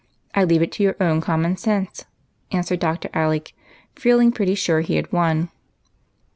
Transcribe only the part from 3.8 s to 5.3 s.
feeling pretty sure he had